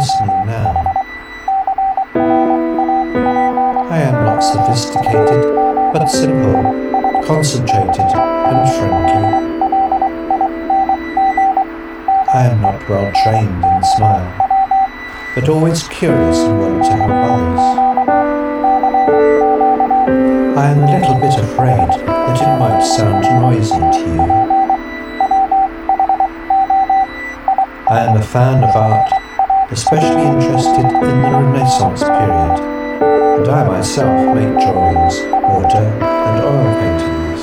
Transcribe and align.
listening 0.00 0.46
now. 0.46 0.72
I 3.90 3.98
am 4.00 4.24
not 4.24 4.40
sophisticated, 4.40 5.42
but 5.92 6.06
simple, 6.06 7.22
concentrated, 7.22 8.08
and 8.50 8.60
friendly. 8.76 9.24
I 12.32 12.46
am 12.50 12.62
not 12.62 12.88
well 12.88 13.12
trained 13.22 13.62
in 13.62 13.84
smile, 13.84 14.32
but 15.34 15.50
always 15.50 15.86
curious 15.88 16.38
and 16.38 16.58
willing 16.58 16.82
to 16.82 16.92
help 16.96 17.10
others. 17.28 17.64
I 20.56 20.70
am 20.70 20.78
a 20.78 20.98
little 20.98 21.20
bit 21.20 21.38
afraid 21.38 21.90
that 22.08 22.40
it 22.40 22.58
might 22.58 22.80
sound 22.80 23.22
noisy 23.42 23.74
to 23.76 24.04
you. 24.14 24.30
I 27.90 27.98
am 28.06 28.16
a 28.16 28.22
fan 28.22 28.64
of 28.64 28.74
art, 28.74 29.29
especially 29.70 30.22
interested 30.22 30.84
in 30.84 31.22
the 31.22 31.30
Renaissance 31.30 32.02
period, 32.02 32.58
and 33.38 33.48
I 33.48 33.68
myself 33.68 34.34
make 34.34 34.52
drawings, 34.58 35.16
water, 35.46 35.86
and 36.02 36.40
oil 36.42 36.74
paintings. 36.80 37.40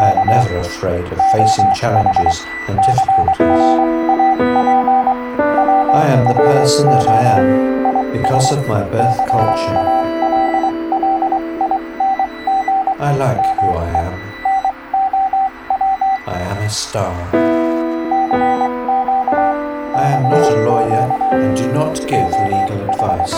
I 0.00 0.10
am 0.16 0.26
never 0.26 0.58
afraid 0.58 1.04
of 1.04 1.18
facing 1.30 1.72
challenges 1.74 2.42
and 2.66 2.76
difficulties. 2.82 3.62
I 5.94 6.06
am 6.08 6.26
the 6.26 6.34
person 6.34 6.86
that 6.86 7.06
I 7.06 7.22
am 7.38 8.12
because 8.12 8.50
of 8.50 8.66
my 8.66 8.82
birth 8.82 9.16
culture. 9.28 9.80
I 12.98 13.14
like 13.14 13.46
who 13.60 13.68
I 13.68 13.88
am. 13.90 14.14
I 16.26 16.40
am 16.40 16.58
a 16.58 16.68
star. 16.68 17.63
Give 22.06 22.28
legal 22.28 22.90
advice. 22.90 23.32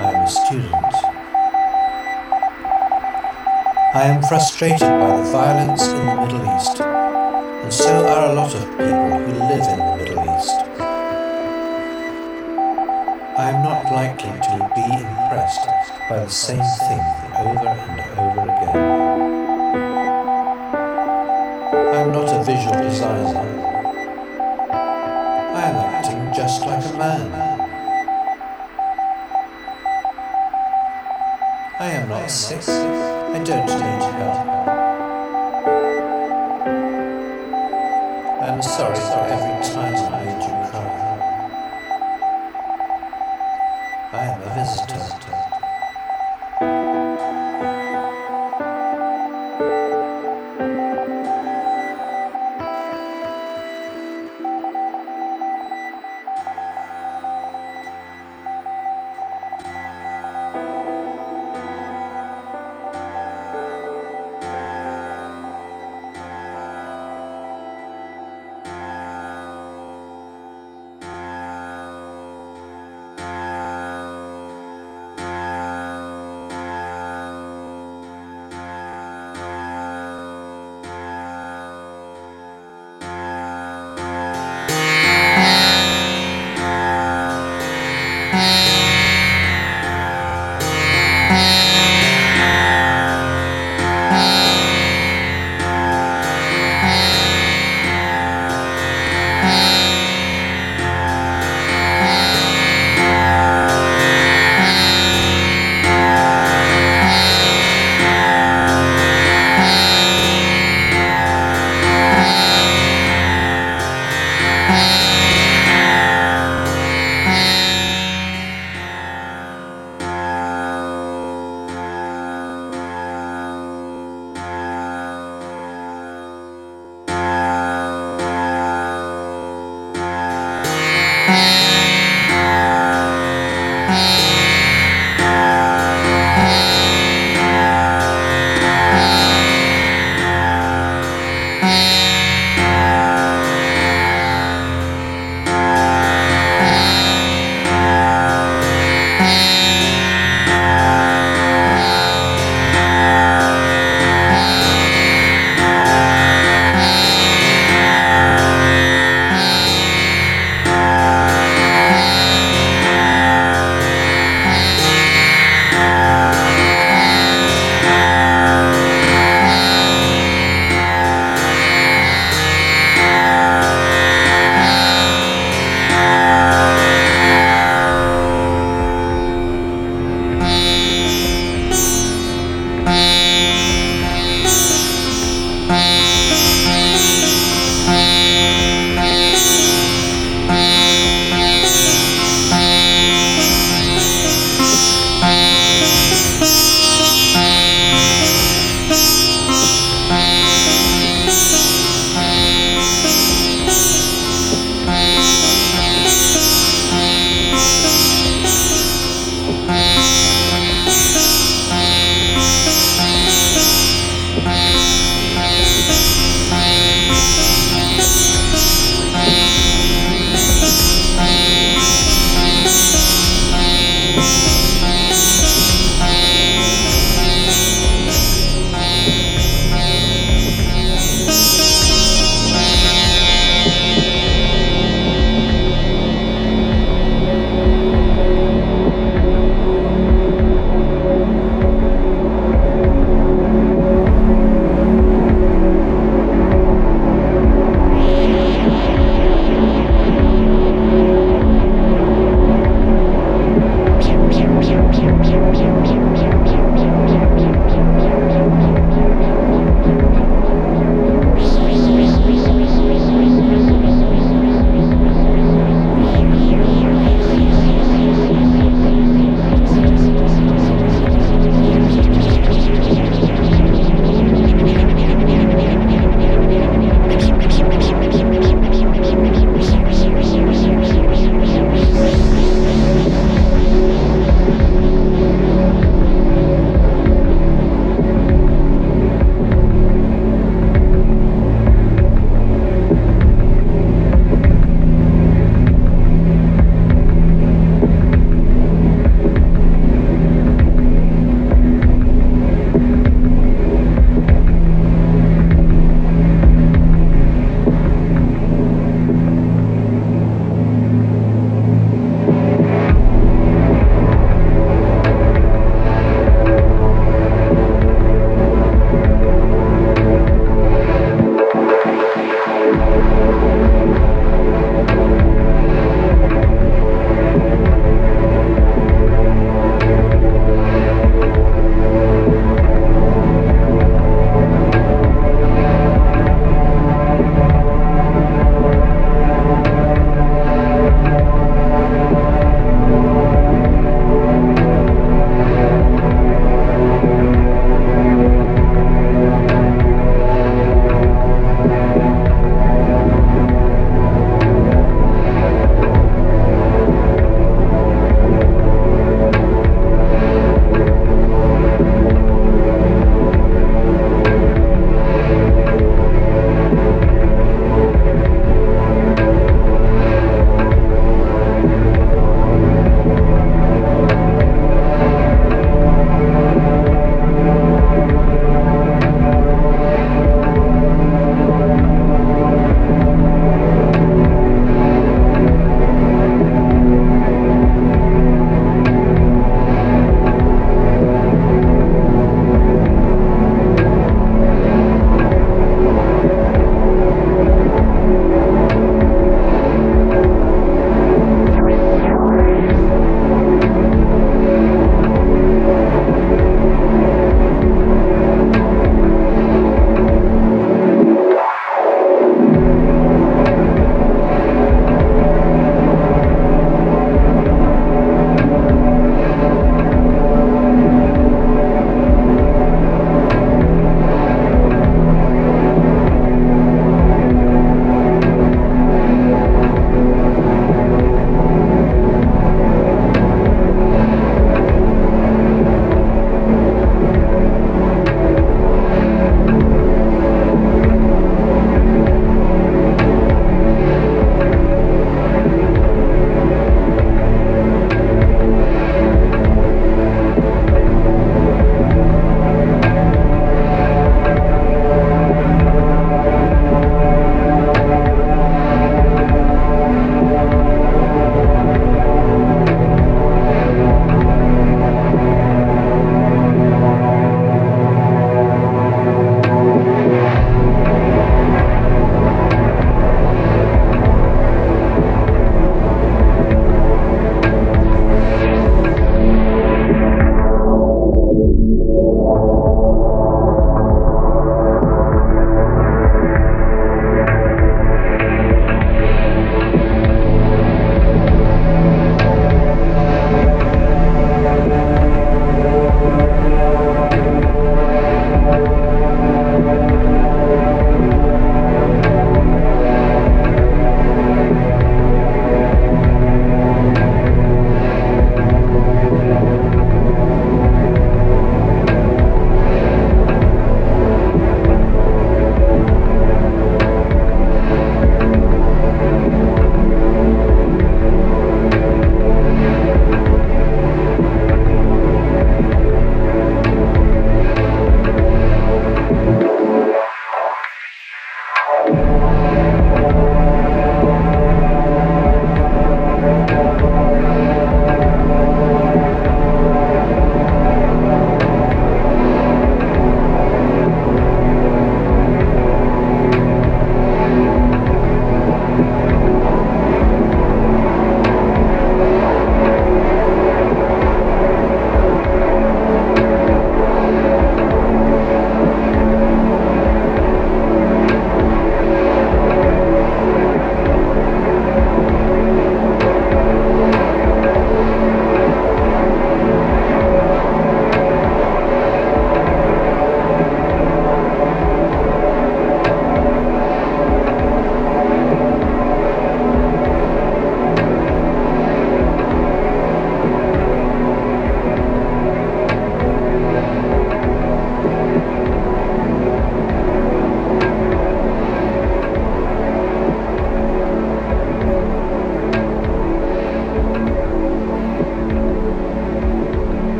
I 0.00 0.12
am 0.14 0.22
a 0.22 0.28
student. 0.28 0.94
I 3.94 4.02
am 4.04 4.22
frustrated 4.22 4.80
by 4.80 5.16
the 5.16 5.22
violence 5.32 5.88
in 5.88 6.06
the 6.06 6.14
Middle 6.14 6.56
East, 6.56 6.80
and 6.80 7.72
so 7.72 8.06
are 8.06 8.30
a 8.30 8.34
lot 8.34 8.54
of 8.54 8.62
people 8.62 9.18
who 9.18 9.32
live 9.50 9.66
in 9.74 9.78
the 9.78 9.96
Middle 9.96 10.22
East. 10.36 10.58
I 13.36 13.50
am 13.50 13.62
not 13.64 13.92
likely 13.92 14.30
to 14.30 14.70
be 14.76 14.82
impressed 14.82 15.66
by 16.08 16.18
the 16.20 16.30
same 16.30 16.62
thing 16.86 17.17